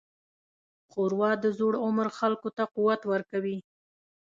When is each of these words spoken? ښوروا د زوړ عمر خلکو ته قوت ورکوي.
ښوروا 0.91 1.31
د 1.43 1.45
زوړ 1.57 1.73
عمر 1.85 2.07
خلکو 2.19 2.49
ته 2.57 2.63
قوت 2.75 3.01
ورکوي. 3.11 3.57